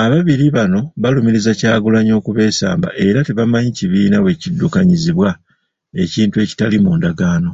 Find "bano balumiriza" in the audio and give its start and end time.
0.56-1.50